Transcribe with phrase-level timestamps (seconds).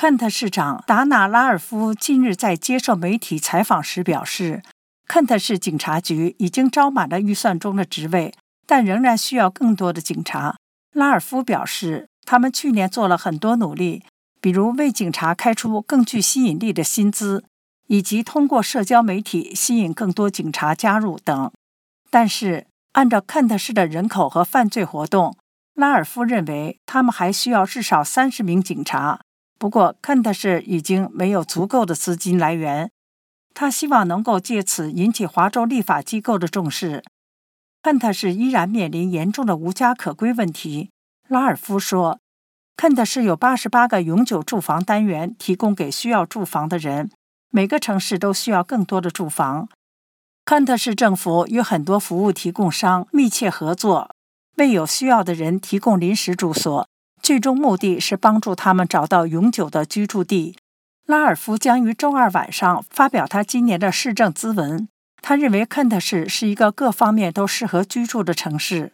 [0.00, 4.62] 肯特市长达纳拉尔夫近日在接受媒体采访时表示，
[5.08, 8.32] 肯特市警察局已经招满了预算中的职位，
[8.64, 10.54] 但仍然需要更多的警察。
[10.92, 14.04] 拉尔夫表示，他们去年做了很多努力，
[14.40, 17.42] 比如为警察开出更具吸引力的薪资，
[17.88, 21.50] 以及通过社交媒体吸引更多警察加入等。
[22.08, 25.36] 但是，按照肯特市的人口和犯罪活动，
[25.74, 29.18] 拉尔夫认为他们还需要至少三十名警察。
[29.58, 32.90] 不过，肯特市已经没有足够的资金来源。
[33.52, 37.02] 他希望能够借此引起华州立法机构的重视。
[37.82, 40.90] 肯特市依然面临严重的无家可归问题。
[41.26, 42.20] 拉尔夫说，
[42.76, 47.10] 肯特市有八十八个永久住房单元提供给需要住房的人。
[47.50, 49.68] 每个城市都需要更多的住房。
[50.44, 54.10] 肯特市政府与很多服务提供商密切合作，
[54.56, 56.88] 为有需要的人提供临时住所。
[57.28, 60.56] 最终目的是帮助他们找到永久的居住地。
[61.04, 64.88] 拉尔夫将于周二晚上发表他今年的市政咨文。
[65.20, 68.92] 他认为肯特市是一个各方面都适合居住的城市。